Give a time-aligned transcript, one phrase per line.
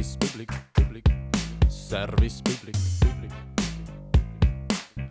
[0.00, 1.04] Service Public, Public,
[1.68, 3.32] Service Public, Public.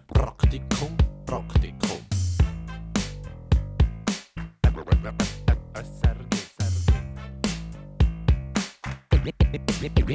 [0.08, 2.00] Praktikum, Praktikum.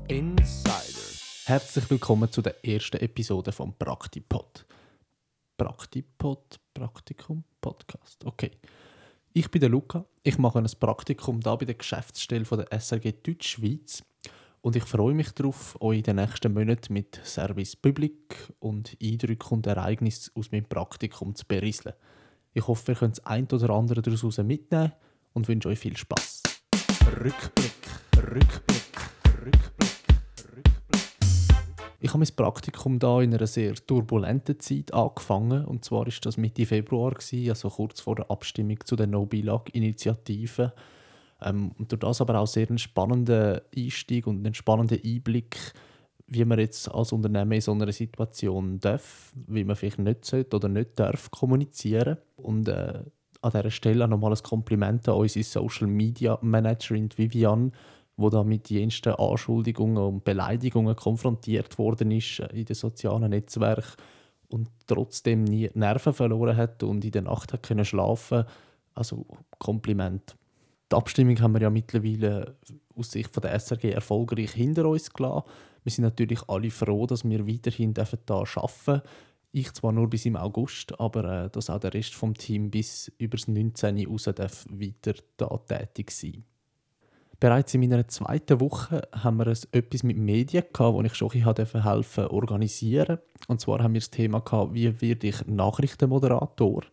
[0.09, 0.75] Insider.
[1.45, 4.67] Herzlich willkommen zu der ersten Episode vom Praktipod.
[5.57, 8.25] Praktipod, Praktikum, Podcast.
[8.25, 8.51] Okay.
[9.33, 10.05] Ich bin der Luca.
[10.25, 14.03] Ich mache ein Praktikum da bei der Geschäftsstelle von der SRG Deutschschweiz
[14.65, 19.59] und ich freue mich darauf, euch in den nächsten Monaten mit Service Public und Eindrücken
[19.59, 21.95] und Ereignissen aus meinem Praktikum zu berieseln.
[22.55, 24.93] Ich hoffe, ihr könnt das ein oder andere daraus mitnehmen
[25.35, 26.45] und wünsche euch viel Spaß.
[27.23, 27.73] Rückblick,
[28.17, 28.97] Rückblick,
[29.45, 29.85] Rückblick.
[32.01, 35.67] Ich habe mein Praktikum da in einer sehr turbulenten Zeit angefangen.
[35.67, 37.13] Und zwar war das Mitte Februar,
[37.49, 40.73] also kurz vor der Abstimmung zu der No-Bilag-Initiative.
[41.45, 45.57] Ähm, und durch das aber auch sehr einen spannenden Einstieg und einen spannenden Einblick,
[46.27, 50.57] wie man jetzt als Unternehmen in so einer Situation darf, wie man vielleicht nicht sollte
[50.57, 52.17] oder nicht darf kommunizieren.
[52.37, 53.03] Und äh,
[53.43, 57.73] an dieser Stelle nochmal ein Kompliment an unsere Social Media Managerin Vivian,
[58.17, 64.03] wo da mit jensten Anschuldigungen und Beleidigungen konfrontiert worden ist äh, in den sozialen Netzwerken
[64.49, 68.45] und trotzdem nie Nerven verloren hat und in der Nacht hat können schlafen.
[68.95, 69.27] Also
[69.59, 70.37] Kompliment.
[70.95, 72.55] Die Abstimmung haben wir ja mittlerweile
[72.95, 75.43] aus Sicht von der SRG erfolgreich hinter uns gelassen.
[75.83, 79.03] Wir sind natürlich alle froh, dass wir weiterhin hier arbeiten dürfen.
[79.51, 83.11] Ich zwar nur bis im August, aber äh, dass auch der Rest vom Team bis
[83.19, 84.07] über das 19.
[84.07, 86.45] raus darf weiter da tätig sein
[87.41, 91.83] Bereits in meiner zweiten Woche haben wir etwas mit Medien gehabt, wo ich schon helfen
[91.83, 93.19] helfen organisieren.
[93.49, 96.85] Und zwar haben wir das Thema gehabt, wie werde ich Nachrichtenmoderator.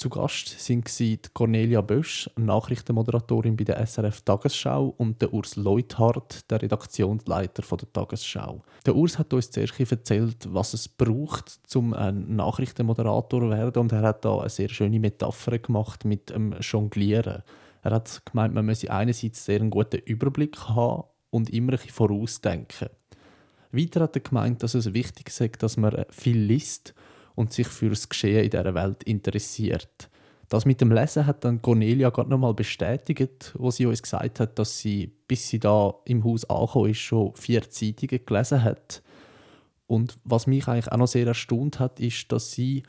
[0.00, 6.62] Zu Gast sind Cornelia Bösch, Nachrichtenmoderatorin bei der SRF Tagesschau, und der Urs Leuthardt, der
[6.62, 8.62] Redaktionsleiter der Tagesschau.
[8.86, 13.92] Der Urs hat uns zuerst erzählt, was es braucht, um ein Nachrichtenmoderator zu werden, und
[13.92, 17.42] er hat da eine sehr schöne Metapher gemacht mit dem Jonglieren.
[17.82, 22.88] Er hat gemeint, man müsse einerseits sehr einen guten Überblick haben und immer ein vorausdenken.
[23.70, 26.94] Weiter hat er gemeint, dass es wichtig ist, dass man viel liest
[27.40, 30.10] und sich für das Geschehen in dieser Welt interessiert.
[30.50, 34.58] Das mit dem Lesen hat dann Cornelia gerade nochmal bestätigt, wo sie uns gesagt hat,
[34.58, 39.02] dass sie, bis sie da im Haus angekommen ist, schon vier Zeitungen gelesen hat.
[39.86, 42.82] Und was mich eigentlich auch noch sehr erstaunt hat, ist, dass sie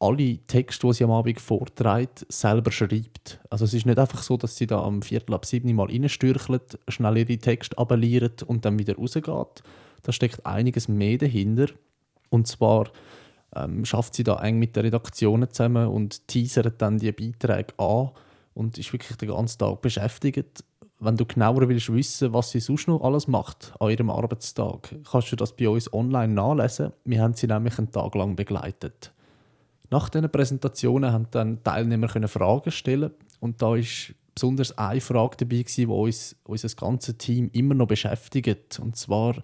[0.00, 3.40] alle Texte, die sie am Abend vorträgt, selber schreibt.
[3.48, 6.78] Also es ist nicht einfach so, dass sie da am Viertel ab sieben Mal reinstürchelt,
[6.88, 9.62] schnell ihre Texte abeliert und dann wieder rausgeht.
[10.02, 11.68] Da steckt einiges mehr dahinter.
[12.28, 12.90] Und zwar
[13.56, 18.10] ähm, schafft sie da eng mit der Redaktion zusammen und teasert dann die Beiträge an
[18.54, 20.64] und ist wirklich den ganzen Tag beschäftigt.
[21.00, 25.32] Wenn du genauer willst wissen, was sie sonst noch alles macht an ihrem Arbeitstag, kannst
[25.32, 26.92] du das bei uns online nachlesen.
[27.04, 29.12] Wir haben sie nämlich einen Tag lang begleitet.
[29.90, 33.10] Nach diesen Präsentationen haben dann Teilnehmer Fragen stellen
[33.40, 38.78] und da ist besonders eine Frage dabei, die uns unser ganzes Team immer noch beschäftigt.
[38.80, 39.36] Und zwar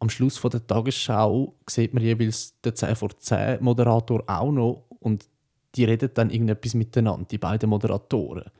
[0.00, 5.28] am Schluss der Tagesschau sieht man jeweils den 10 vor 10 Moderator auch noch und
[5.74, 8.50] die reden dann irgendetwas miteinander, die beiden Moderatoren.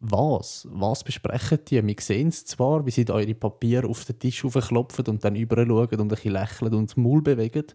[0.00, 0.68] Was?
[0.70, 1.86] Was besprechen die?
[1.86, 5.36] Wir sehen es zwar, wie sie da ihre Papiere auf den Tisch klopfen und dann
[5.36, 7.66] überall schauen und ein bisschen lächeln und das Maul bewegen,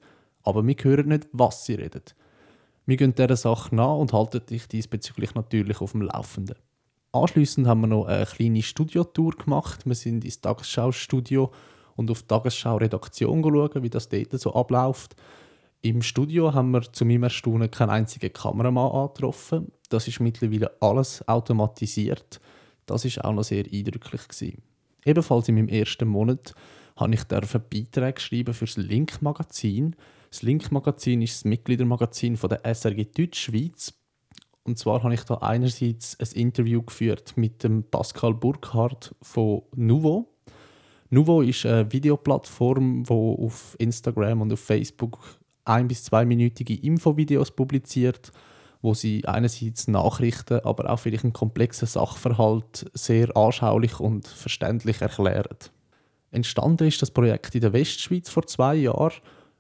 [0.43, 2.03] aber wir hören nicht, was sie reden.
[2.85, 6.55] Wir gehen dieser Sache nach und halten dich diesbezüglich natürlich auf dem Laufenden.
[7.11, 9.85] Anschließend haben wir noch eine kleine Studiotour gemacht.
[9.85, 11.51] Wir sind ins Tagesschau-Studio
[11.99, 15.17] und auf die Tagesschau-Redaktion geschaut, wie das dort so abläuft.
[15.81, 19.73] Im Studio haben wir zu meinem Erstaunen keinen einzigen Kameramann angetroffen.
[19.89, 22.39] Das ist mittlerweile alles automatisiert.
[22.85, 24.63] Das ist auch noch sehr eindrücklich gewesen.
[25.03, 26.53] Ebenfalls in meinem ersten Monat
[26.95, 29.97] habe ich Beiträge geschrieben für das Link-Magazin.
[30.29, 33.93] Das Link-Magazin ist das Mitgliedermagazin von der SRG Deutschschweiz.
[34.63, 40.28] Und zwar habe ich da einerseits ein Interview geführt mit dem Pascal Burkhardt von Nuvo.
[41.09, 45.19] Nuvo ist eine Videoplattform, die auf Instagram und auf Facebook
[45.65, 48.31] ein- bis zweiminütige Infovideos publiziert,
[48.81, 55.57] wo sie einerseits Nachrichten, aber auch vielleicht einen komplexen Sachverhalt sehr anschaulich und verständlich erklären.
[56.31, 59.13] Entstanden ist das Projekt in der Westschweiz vor zwei Jahren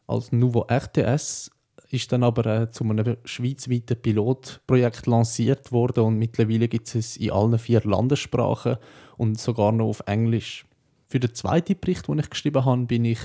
[0.07, 1.51] als Nouveau RTS
[1.91, 7.31] ist dann aber äh, zu einem schweizweiten Pilotprojekt lanciert worden und mittlerweile gibt es in
[7.31, 8.77] allen vier Landessprachen
[9.17, 10.65] und sogar noch auf Englisch.
[11.09, 13.19] Für den zweiten Bericht, den ich geschrieben habe, bin ich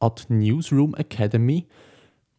[0.00, 1.68] an die Newsroom Academy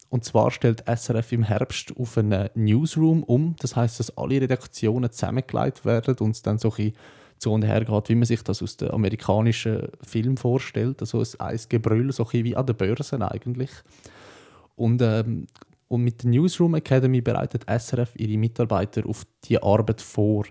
[0.10, 3.56] Und zwar stellt SRF im Herbst auf einen Newsroom um.
[3.60, 6.94] Das heißt, dass alle Redaktionen zusammengelegt werden und es dann so ein
[7.40, 11.02] zu und her geht, wie man sich das aus dem amerikanischen Film vorstellt.
[11.02, 13.72] Also ein Gebrüll, so ein wie an der Börse eigentlich.
[14.76, 15.48] Und, ähm,
[15.88, 20.46] und mit der Newsroom Academy bereitet SRF ihre Mitarbeiter auf die Arbeit vor.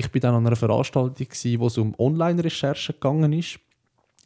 [0.00, 3.60] Ich bin dann an einer Veranstaltung, wo es um Online-Recherche gegangen ist,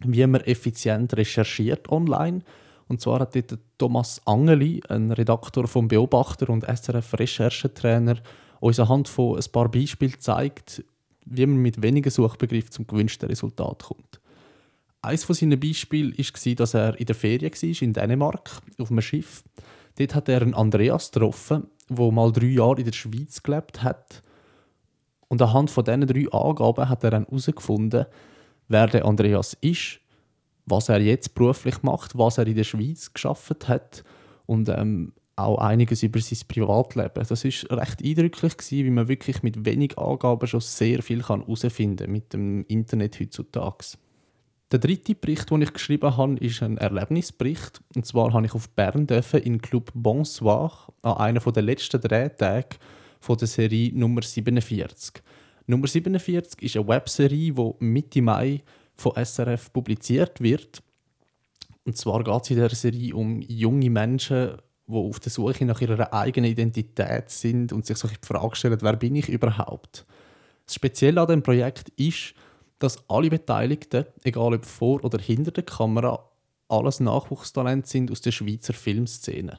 [0.05, 2.43] wie man effizient recherchiert online.
[2.87, 8.19] Und zwar hat dort Thomas Angeli, ein Redaktor vom Beobachter und SRF-Recherchetrainer,
[8.61, 10.85] uns anhand von ein paar Beispielen gezeigt,
[11.25, 14.21] wie man mit wenigen Suchbegriffen zum gewünschten Resultat kommt.
[15.03, 19.03] Eines von seinen Beispielen war, dass er in der Ferien war, in Dänemark, auf einem
[19.03, 19.43] Schiff.
[19.99, 24.23] Dort hat er einen Andreas getroffen, der mal drei Jahre in der Schweiz gelebt hat.
[25.29, 28.07] Und anhand von diesen drei Angaben hat er dann herausgefunden,
[28.69, 30.01] wer der Andreas ist,
[30.67, 34.05] was er jetzt beruflich macht, was er in der Schweiz geschafft hat
[34.47, 37.27] und ähm, auch einiges über sein Privatleben.
[37.29, 42.05] Das ist recht eindrücklich gewesen, wie man wirklich mit wenig Angaben schon sehr viel herausfinden
[42.05, 43.97] kann mit dem Internet heutzutage.
[44.71, 47.83] Der dritte Bericht, den ich geschrieben habe, ist ein Erlebnisbericht.
[47.95, 50.73] Und zwar habe ich auf Bern dürfen, in Club Bonsoir
[51.03, 52.77] an einer der letzten Drehtage
[53.25, 55.23] von der Serie Nummer 47.
[55.67, 58.63] Nummer 47 ist eine Webserie, die Mitte Mai
[58.97, 60.83] von SRF publiziert wird.
[61.85, 65.81] Und zwar geht es in dieser Serie um junge Menschen, die auf der Suche nach
[65.81, 70.05] ihrer eigenen Identität sind und sich so die Frage stellen, wer bin ich überhaupt?
[70.67, 72.35] Das Spezielle an dem Projekt ist,
[72.79, 76.29] dass alle Beteiligten, egal ob vor oder hinter der Kamera,
[76.69, 79.59] alles Nachwuchstalent sind aus der Schweizer Filmszene.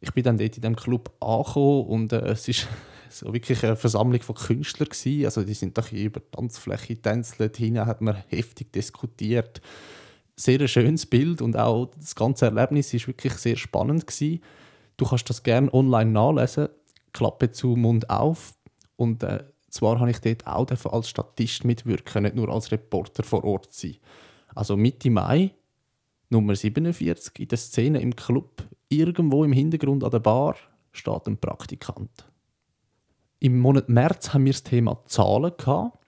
[0.00, 2.68] Ich bin dann dort in dem Club angekommen und äh, es ist
[3.14, 5.24] so wirklich eine Versammlung von Künstlern gewesen.
[5.24, 9.60] Also die sind doch über die Tanzfläche tänzelt, hinten hat man heftig diskutiert.
[10.36, 14.40] Sehr ein schönes Bild und auch das ganze Erlebnis ist wirklich sehr spannend gewesen.
[14.96, 16.68] Du kannst das gerne online nachlesen,
[17.12, 18.54] Klappe zu, Mund auf
[18.96, 23.44] und äh, zwar habe ich dort auch als Statist mitwirken, nicht nur als Reporter vor
[23.44, 23.96] Ort sein.
[24.54, 25.52] Also Mitte Mai,
[26.30, 30.56] Nummer 47, in der Szene im Club, irgendwo im Hintergrund an der Bar,
[30.92, 32.10] steht ein Praktikant.
[33.44, 35.98] Im Monat März haben wir das Thema Zahlen gehabt.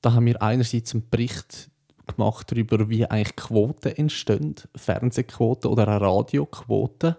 [0.00, 1.70] Da haben wir einerseits einen Bericht
[2.06, 7.18] gemacht darüber, wie eigentlich Quoten entstehen, Fernsehquoten oder eine Radioquote.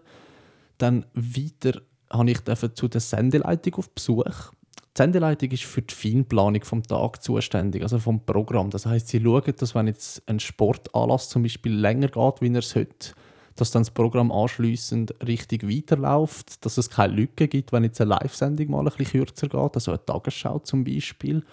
[0.79, 2.39] Dann weiter habe ich
[2.73, 4.53] zu der Sendeleitung auf Besuch
[4.97, 8.71] die Sendeleitung ist für die Feinplanung vom Tag zuständig, also vom Programm.
[8.71, 12.57] Das heißt, sie schauen, dass wenn jetzt ein Sportanlass zum Beispiel länger geht, wie er
[12.57, 13.13] es heute,
[13.59, 18.11] dass dann das Programm anschließend richtig weiterläuft, dass es keine Lücke gibt, wenn jetzt eine
[18.11, 21.43] Live-Sendung mal ein bisschen kürzer geht, also eine Tagesschau zum Beispiel.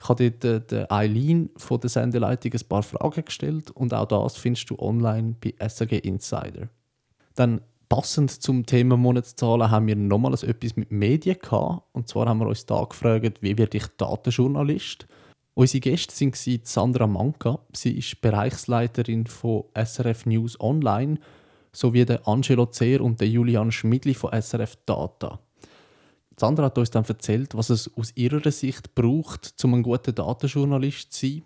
[0.00, 4.36] Ich habe dort der Eileen von der Sendeleitung ein paar Fragen gestellt und auch das
[4.36, 6.68] findest du online bei SRG Insider.
[7.34, 11.82] Dann passend zum Thema Monatszahlen haben wir nochmals etwas mit Medien gehabt.
[11.92, 15.06] Und zwar haben wir uns da gefragt, wie werde ich Datenjournalist?
[15.54, 17.58] Unsere Gäste waren Sandra Manka.
[17.74, 21.18] Sie ist Bereichsleiterin von SRF News Online
[21.74, 25.40] sowie der Angelo Zehr und der Julian Schmidli von SRF Data.
[26.38, 31.12] Sandra hat uns dann erzählt, was es aus ihrer Sicht braucht, um ein guter Datenjournalist
[31.12, 31.42] zu sein.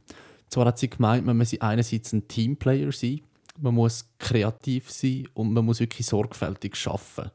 [0.48, 3.20] Zwar hat sie gemeint, man müsse einerseits ein Teamplayer sein,
[3.58, 7.30] man muss kreativ sein und man muss wirklich sorgfältig arbeiten.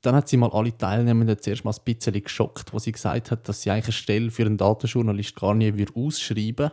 [0.00, 3.48] Dann hat sie mal alle Teilnehmenden zuerst mal ein bisschen geschockt, wo sie gesagt hat,
[3.48, 6.72] dass sie eigentlich eine Stelle für einen Datenjournalist gar nicht ausschreiben würde.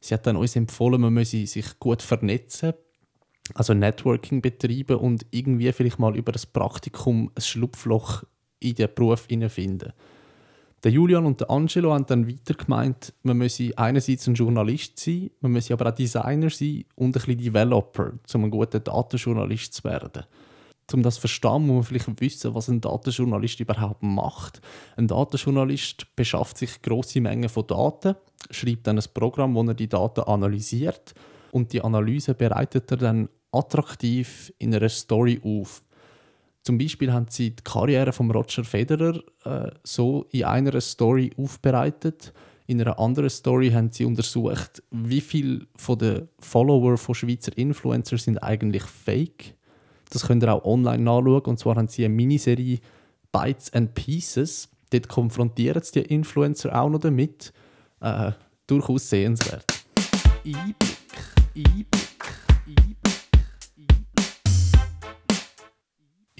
[0.00, 2.74] Sie hat dann uns empfohlen, man müsse sich gut vernetzen,
[3.54, 8.24] also Networking betreiben und irgendwie vielleicht mal über das Praktikum ein Schlupfloch
[8.60, 9.92] in den Beruf finden.
[10.84, 15.30] Der Julian und der Angelo haben dann weiter gemeint, man müsse einerseits ein Journalist sein,
[15.40, 19.84] man müsse aber auch Designer sein und ein bisschen Developer, um ein guter Datenjournalist zu
[19.84, 20.24] werden.
[20.92, 24.60] Um das zu verstehen, muss man vielleicht wissen, was ein Datenjournalist überhaupt macht.
[24.96, 28.16] Ein Datenjournalist beschafft sich große Mengen von Daten,
[28.50, 31.14] schreibt dann ein Programm, wo er die Daten analysiert
[31.52, 35.82] und die Analyse bereitet er dann attraktiv in einer Story auf.
[36.62, 42.32] Zum Beispiel haben sie die Karriere von Roger Federer äh, so in einer Story aufbereitet.
[42.66, 48.38] In einer anderen Story haben sie untersucht, wie viele den Follower von Schweizer Influencers sind
[48.38, 49.54] eigentlich fake.
[50.10, 51.42] Das könnt ihr auch online nachschauen.
[51.42, 52.78] Und zwar haben sie eine Miniserie
[53.32, 54.68] Bytes and Pieces.
[54.90, 57.52] Dort konfrontieren sie die Influencer auch noch damit.
[58.00, 58.32] Äh,
[58.66, 59.64] durchaus sehenswert.
[60.44, 60.76] Einblick,
[61.56, 62.01] Einblick.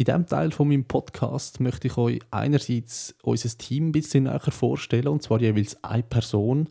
[0.03, 4.41] In diesem Teil von meinem Podcast möchte ich euch einerseits unser Team ein bisschen näher
[4.41, 6.69] vorstellen, und zwar jeweils eine Person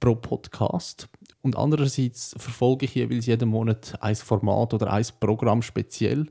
[0.00, 1.10] pro Podcast.
[1.42, 6.24] Und andererseits verfolge ich jeweils jeden Monat ein Format oder ein Programm speziell.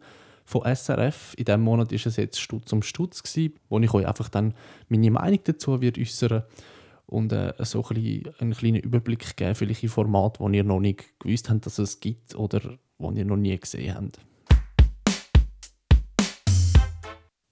[0.44, 1.36] von SRF.
[1.38, 3.22] In diesem Monat war es jetzt Stutz um Stutz,
[3.70, 4.56] wo ich euch einfach dann
[4.90, 6.42] meine Meinung dazu wird äußern
[7.06, 10.80] und äh, so ein bisschen, einen kleinen Überblick geben, vielleicht in Format, wo ihr noch
[10.80, 14.20] nicht gewusst habt, dass es gibt oder wo ihr noch nie gesehen habt.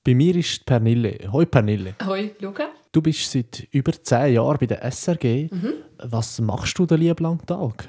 [0.03, 1.31] Bei mir ist Pernille.
[1.31, 1.93] Hoi Pernille.
[2.03, 2.70] Hoi Luca.
[2.91, 5.48] Du bist seit über zehn Jahren bei der SRG.
[5.51, 5.74] Mhm.
[6.00, 7.88] Was machst du den lieben langen Tag?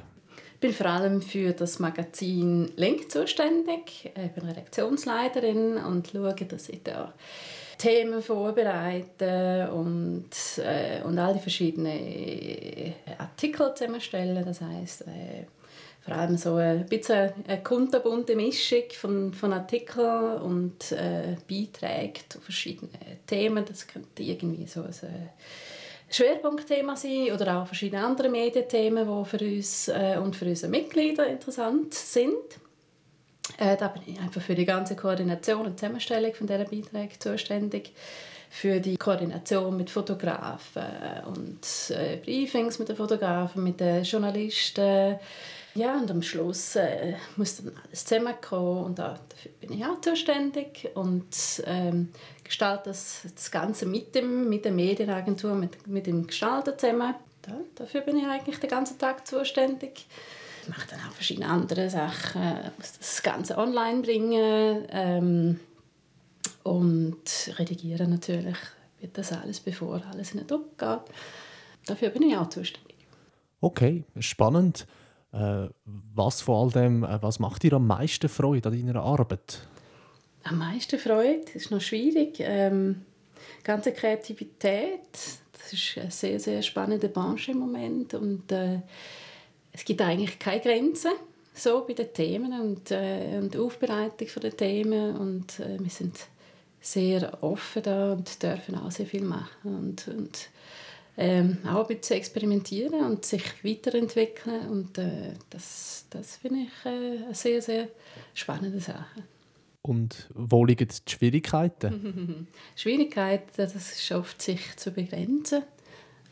[0.54, 4.12] Ich bin vor allem für das Magazin Link zuständig.
[4.14, 7.14] Ich bin Redaktionsleiterin und schaue, dass ich da
[7.78, 10.28] Themen vorbereite und,
[10.58, 14.44] äh, und all die verschiedenen Artikel zusammenstellen.
[14.44, 15.46] Das heißt äh,
[16.04, 22.40] vor allem so ein bisschen eine kunterbunte Mischung von, von Artikeln und äh, Beiträgen zu
[22.40, 22.90] verschiedenen
[23.26, 23.64] Themen.
[23.64, 25.28] Das könnte irgendwie so ein äh,
[26.10, 31.26] Schwerpunktthema sein oder auch verschiedene andere Medienthemen, die für uns äh, und für unsere Mitglieder
[31.28, 32.34] interessant sind.
[33.58, 37.92] Äh, da bin ich einfach für die ganze Koordination und Zusammenstellung von dieser Beiträge zuständig
[38.50, 40.82] für die Koordination mit Fotografen
[41.26, 45.18] und äh, Briefings mit den Fotografen, mit den Journalisten,
[45.74, 50.00] ja, und am Schluss äh, muss dann alles zusammenkommen und da, dafür bin ich auch
[50.00, 52.10] zuständig und ähm,
[52.44, 57.14] gestalte das, das Ganze mit, dem, mit der Medienagentur, mit, mit dem Gestalter zusammen.
[57.42, 60.06] Da, dafür bin ich eigentlich den ganzen Tag zuständig.
[60.62, 62.42] Ich mache dann auch verschiedene andere Sachen,
[62.78, 65.60] muss das Ganze online bringen ähm,
[66.62, 68.56] und redigieren natürlich
[69.02, 71.00] wird das alles, bevor alles in den Druck geht.
[71.86, 72.96] Dafür bin ich auch zuständig.
[73.60, 74.86] Okay, spannend.
[75.32, 79.66] Äh, was von all dem, äh, was macht dir am meisten Freude an deiner Arbeit?
[80.44, 81.50] Am meisten Freude?
[81.54, 82.36] Ist noch schwierig.
[82.40, 83.02] Ähm,
[83.64, 85.00] ganze Kreativität,
[85.52, 88.14] das ist eine sehr sehr spannende Branche im Moment.
[88.14, 88.80] Und äh,
[89.72, 91.12] es gibt eigentlich keine Grenzen
[91.54, 92.60] so bei den Themen.
[92.60, 95.16] Und, äh, und der Aufbereitung den Themen.
[95.16, 96.18] Und äh, wir sind
[96.80, 99.76] sehr offen da und dürfen auch sehr viel machen.
[99.76, 100.50] Und, und
[101.16, 104.68] ähm, auch ein bisschen experimentieren und sich weiterentwickeln.
[104.68, 107.88] Und äh, das, das finde ich äh, eine sehr, sehr
[108.34, 109.22] spannende Sache.
[109.82, 112.46] Und wo liegen die Schwierigkeiten?
[112.76, 115.64] Schwierigkeiten, das oft sich zu begrenzen.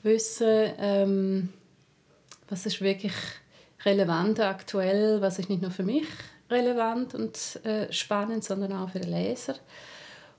[0.02, 1.49] Wissen, ähm,
[2.49, 3.12] was ist wirklich
[3.84, 6.06] relevant aktuell, was ist nicht nur für mich
[6.49, 9.56] relevant und äh, spannend, sondern auch für den Leser.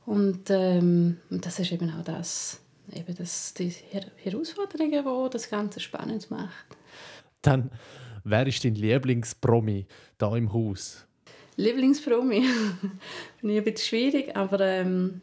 [0.05, 2.60] Und ähm, das ist eben auch das,
[2.93, 6.65] eben das, die Herausforderungen, die das Ganze spannend macht.
[7.41, 7.71] Dann,
[8.23, 9.85] wer ist dein Lieblingspromi
[10.17, 11.05] da im Haus?
[11.57, 12.43] Lieblingspromi?
[13.37, 15.21] Finde ich ein bisschen schwierig, aber ähm,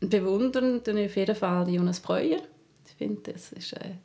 [0.00, 2.40] bewundern tue ich auf jeden Fall Jonas Breuer.
[2.86, 3.98] Ich finde, das ist ein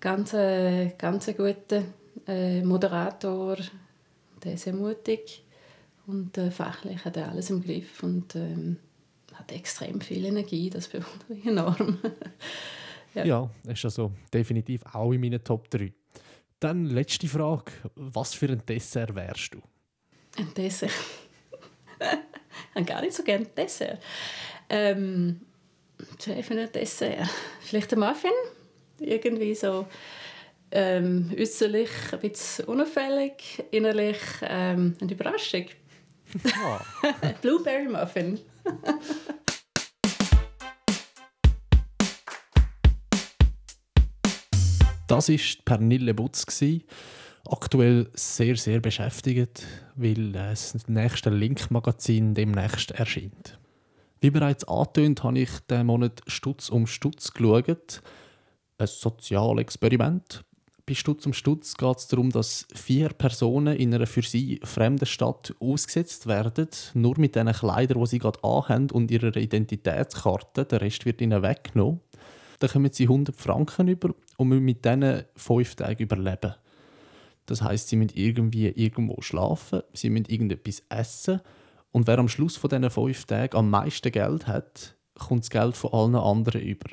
[0.00, 1.82] ganz, äh, ganz guter
[2.26, 3.56] äh, Moderator.
[4.42, 5.42] Der ist sehr mutig
[6.06, 8.02] und äh, fachlich hat er alles im Griff.
[8.02, 8.76] Und, ähm,
[9.34, 11.98] hat extrem viel Energie, das bewundere ich enorm.
[13.14, 13.24] ja.
[13.24, 15.92] ja, ist also definitiv auch in meinen Top 3.
[16.60, 19.62] Dann letzte Frage, was für ein Dessert wärst du?
[20.36, 20.90] Ein Dessert?
[22.74, 24.02] ich gar nicht so gerne Dessert.
[24.68, 25.40] Ähm,
[26.18, 27.28] für ein Dessert?
[27.60, 28.30] Vielleicht ein Muffin?
[28.98, 29.86] Irgendwie so
[30.70, 35.66] ähm, äußerlich ein bisschen unauffällig, innerlich ähm, eine Überraschung.
[36.64, 36.78] Oh.
[37.42, 38.40] Blueberry Muffin.
[45.06, 46.46] das war Pernille Butz.
[47.46, 49.66] Aktuell sehr, sehr beschäftigt,
[49.96, 53.58] weil das nächste Link-Magazin demnächst erscheint.
[54.20, 58.00] Wie bereits angetönt, habe ich diesen Monat Stutz um Stutz geschaut.
[58.78, 60.42] Ein Sozialexperiment.
[60.86, 65.06] Bei Stutz um Stutz geht es darum, dass vier Personen in einer für sie fremden
[65.06, 70.66] Stadt ausgesetzt werden, nur mit den Kleidern, die sie gerade anhaben und ihrer Identitätskarte.
[70.66, 72.00] Der Rest wird ihnen weggenommen.
[72.58, 76.54] Dann kommen sie 100 Franken über und müssen mit diesen fünf Tagen überleben.
[77.46, 81.40] Das heißt, sie müssen irgendwie irgendwo schlafen, sie müssen irgendetwas essen
[81.92, 85.76] und wer am Schluss von diesen fünf Tagen am meisten Geld hat, kommt das Geld
[85.76, 86.90] von allen anderen über.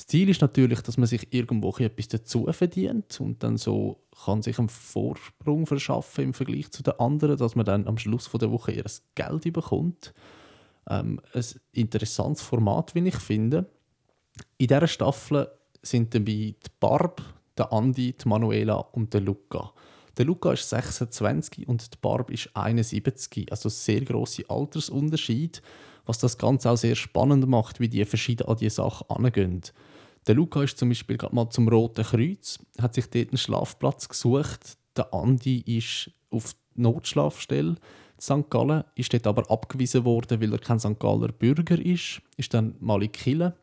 [0.00, 4.40] Das Ziel ist natürlich, dass man sich irgendwo etwas dazu verdient und dann so kann
[4.40, 8.50] sich einen Vorsprung verschaffen im Vergleich zu den anderen, dass man dann am Schluss der
[8.50, 10.14] Woche ihr Geld bekommt.
[10.88, 13.66] Ähm, ein interessantes Format, wie ich finde.
[14.56, 15.50] In dieser Staffel
[15.82, 17.22] sind dabei die Barb,
[17.58, 19.74] der Andi, die Manuela und der Luca.
[20.16, 25.60] Der Luca ist 26 und die Barb ist 71, also sehr große Altersunterschied,
[26.06, 29.60] was das Ganze auch sehr spannend macht, wie die verschieden an diese Sachen angehen.
[30.26, 34.08] Der Luca ist zum Beispiel gerade mal zum Roten Kreuz, hat sich dort einen Schlafplatz
[34.08, 34.76] gesucht.
[34.96, 37.76] Der Andi ist auf Notschlafstelle.
[38.20, 38.50] St.
[38.50, 40.98] Gallen, ist dort aber abgewiesen worden, weil er kein St.
[40.98, 43.56] Galler Bürger ist, ist dann mal in Kille.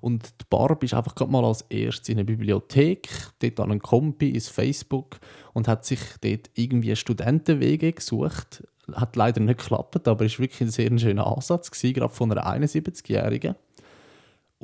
[0.00, 3.80] Und die Barb ist einfach gerade mal als erstes in eine Bibliothek, dort an einen
[3.80, 5.18] Kompi, ins Facebook
[5.54, 8.62] und hat sich dort irgendwie Studentenwege gesucht.
[8.92, 13.56] Hat leider nicht geklappt, aber war wirklich ein sehr schöner Ansatz, gerade von einer 71-Jährigen.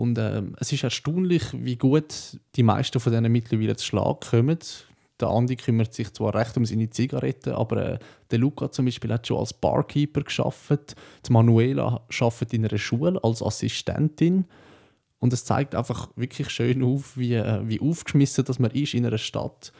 [0.02, 4.58] Und ähm, es ist erstaunlich, wie gut die meisten von denen mittlerweile zu Schlag kommen.
[5.20, 7.98] Der Andi kümmert sich zwar recht um seine Zigaretten, aber äh,
[8.32, 10.96] der Luca zum Beispiel hat schon als Barkeeper geschafft.
[11.24, 14.46] Die Manuela arbeitet in einer Schule als Assistentin.
[15.20, 19.06] Und es zeigt einfach wirklich schön auf, wie, äh, wie aufgeschmissen dass man ist in
[19.06, 19.72] einer Stadt,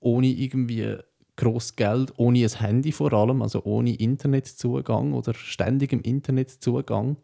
[0.00, 0.96] ohne irgendwie
[1.36, 7.16] groß Geld, ohne ein Handy vor allem, also ohne Internetzugang oder ständigem Internetzugang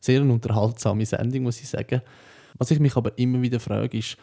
[0.00, 2.02] sehr eine unterhaltsame Sendung, muss ich sagen.
[2.58, 4.16] Was ich mich aber immer wieder frage, ist,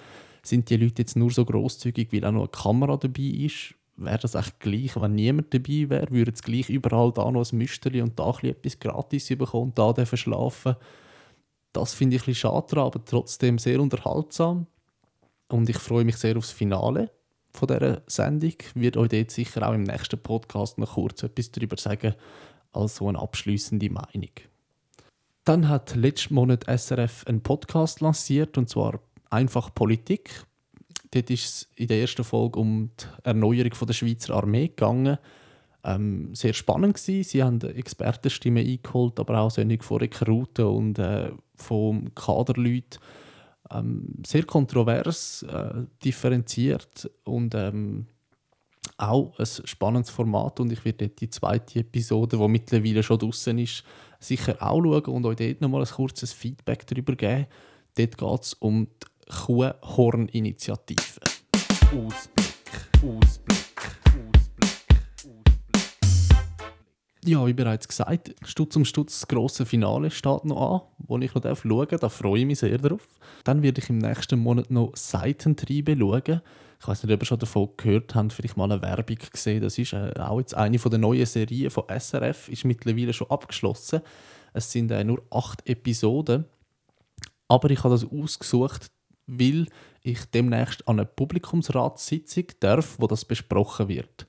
[0.43, 3.75] sind die Leute jetzt nur so großzügig, weil auch noch eine Kamera dabei ist?
[3.97, 6.11] Wäre das echt gleich, wenn niemand dabei wäre?
[6.11, 9.93] Würden es gleich überall da noch ein Müsterli und da etwas gratis bekommen und da
[9.93, 10.75] dürfen schlafen?
[11.71, 14.67] Das finde ich ein bisschen schade, aber trotzdem sehr unterhaltsam.
[15.49, 17.11] Und ich freue mich sehr aufs Finale
[17.51, 18.53] von dieser Sendung.
[18.73, 22.15] Werde euch dort sicher auch im nächsten Podcast noch kurz etwas darüber sagen,
[22.73, 24.31] als so eine abschließende Meinung.
[25.45, 28.99] Dann hat letzten Monat SRF einen Podcast lanciert, und zwar
[29.29, 30.43] «Einfach Politik».
[31.11, 35.19] Dort ist es in der ersten Folge um die Erneuerung der Schweizer Armee gegangen.
[35.83, 37.29] Ähm, sehr spannend gewesen.
[37.29, 42.99] Sie haben Expertenstimmen eingeholt, aber auch solche von Rekruten und äh, von Kaderleuten.
[43.69, 48.07] Ähm, sehr kontrovers, äh, differenziert und ähm,
[48.97, 50.59] auch ein spannendes Format.
[50.59, 53.83] Und ich werde die zweite Episode, die mittlerweile schon draußen ist,
[54.19, 57.47] sicher auch schauen und euch dort nochmal ein kurzes Feedback darüber geben.
[57.95, 61.19] Dort geht es um die Kuhhorn-Initiative.
[61.85, 62.53] Ausblick,
[63.03, 63.77] Ausblick,
[64.17, 65.05] Ausblick, Ausblick.
[67.25, 71.33] Ja, wie bereits gesagt, Stutz um Stutz das grosse Finale steht noch an, wo ich
[71.33, 71.99] noch schauen darf.
[71.99, 73.07] Da freue ich mich sehr drauf.
[73.43, 76.41] Dann werde ich im nächsten Monat noch Seitentriebe schauen
[76.85, 79.63] ich weiß nicht, ob ihr schon davon gehört habt, vielleicht mal eine Werbung gesehen.
[79.63, 83.29] Das ist äh, auch jetzt eine von der neuen Serien von SRF, ist mittlerweile schon
[83.31, 84.01] abgeschlossen.
[84.53, 86.45] Es sind äh, nur acht Episoden.
[87.47, 88.91] Aber ich habe das ausgesucht,
[89.25, 89.65] weil
[90.03, 94.27] ich demnächst an eine Publikumsratssitzung darf, wo das besprochen wird.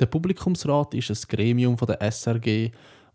[0.00, 2.70] Der Publikumsrat ist ein Gremium von der SRG,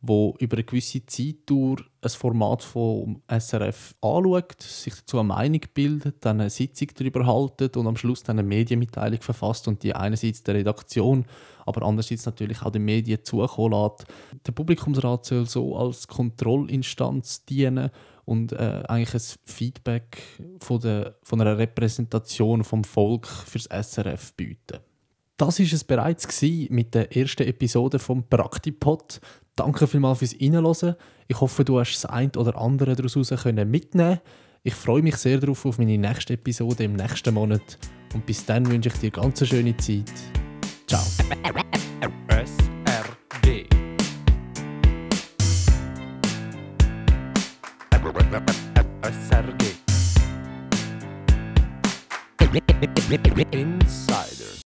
[0.05, 6.25] wo über eine gewisse Zeitdauer ein Format vom SRF anschaut, sich dazu eine Meinung bildet,
[6.25, 10.43] dann eine Sitzung darüber haltet und am Schluss dann eine Medienmitteilung verfasst und die einerseits
[10.43, 11.25] der Redaktion,
[11.65, 14.05] aber andererseits natürlich auch den Medien zukommen lässt.
[14.45, 17.89] Der Publikumsrat soll so als Kontrollinstanz dienen
[18.25, 20.17] und äh, eigentlich ein Feedback
[20.59, 24.79] von, der, von einer Repräsentation vom Volk fürs SRF bieten.
[25.45, 29.19] Das ist es bereits mit der ersten Episode vom Praktipod.
[29.57, 30.95] Danke vielmals fürs Reinhören.
[31.27, 34.21] Ich hoffe, du hast das ein oder andere daraus mitnehmen
[34.63, 37.77] Ich freue mich sehr darauf auf meine nächste Episode im nächsten Monat.
[38.13, 40.13] Und bis dann wünsche ich dir ganz eine schöne Zeit.
[40.87, 41.03] Ciao.
[43.19, 43.67] SRG
[52.39, 54.62] SRG Insider